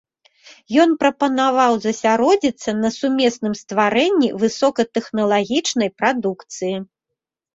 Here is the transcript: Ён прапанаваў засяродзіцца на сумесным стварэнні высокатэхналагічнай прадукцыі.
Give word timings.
Ён 0.83 0.89
прапанаваў 1.01 1.73
засяродзіцца 1.83 2.69
на 2.83 2.89
сумесным 2.97 3.53
стварэнні 3.61 4.29
высокатэхналагічнай 4.43 5.89
прадукцыі. 6.01 6.75